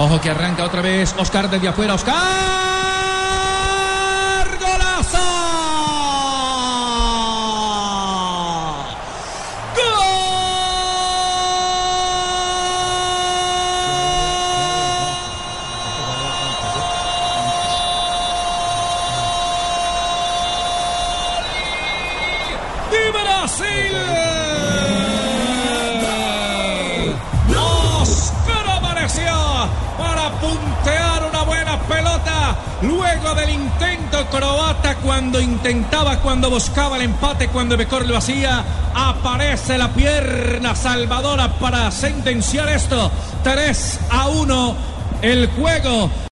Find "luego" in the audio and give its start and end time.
32.82-33.34